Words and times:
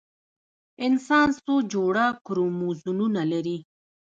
انسان 0.85 1.27
څو 1.43 1.53
جوړه 1.73 2.05
کروموزومونه 2.25 3.21
لري؟ 3.31 3.57